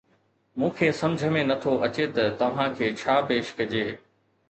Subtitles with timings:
[0.61, 3.87] مون کي سمجهه ۾ نه ٿو اچي ته توهان کي ڇا پيش ڪجي